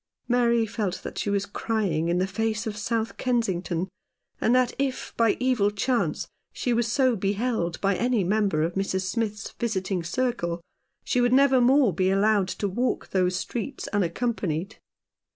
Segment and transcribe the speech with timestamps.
[0.27, 3.87] Mary felt that she was crying in the face of South Kensington;
[4.39, 9.03] and that if by evil chance she were so beheld by any member of Mrs.
[9.05, 10.59] Smith's visiting circle
[11.03, 12.57] she would never more be allowed 205 Rough Justice.
[12.57, 14.77] to walk those streets unaccompanied.